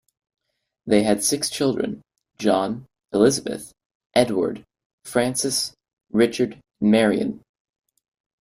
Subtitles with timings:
[0.87, 2.01] They had six children:
[2.39, 3.71] John, Elizabeth,
[4.15, 4.63] Edward,
[5.03, 5.75] Frances,
[6.11, 7.43] Richard and Marion.